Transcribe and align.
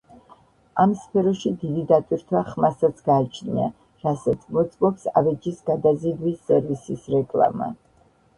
ამ 0.83 0.93
სფეროში 1.01 1.51
დიდი 1.63 1.83
დატვირთვა 1.91 2.41
ხმასაც 2.47 3.03
გააჩნია, 3.09 3.67
რასაც 4.07 4.49
მოწმობს 4.57 5.07
ავეჯის 5.23 5.61
გადაზიდვის 5.69 6.43
სერვისის 6.51 7.07
რეკლამა. 7.19 7.71